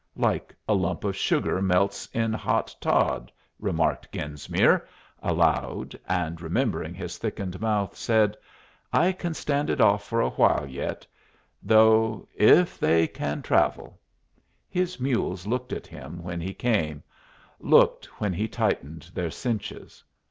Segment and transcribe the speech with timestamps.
[0.17, 4.87] "Like a lump of sugar melts in hot tod," remarked Genesmere,
[5.21, 8.33] aloud, and remembered his thickened mouth again.
[8.91, 11.05] "I can stand it off for a while yet,
[11.61, 13.99] though if they can travel."
[14.67, 17.03] His mules looked at him when he came
[17.59, 20.03] looked when he tightened their cinches.